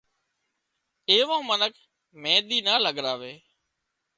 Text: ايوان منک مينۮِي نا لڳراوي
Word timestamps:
ايوان 1.11 1.41
منک 1.47 1.73
مينۮِي 2.21 2.59
نا 2.65 2.73
لڳراوي 2.83 3.33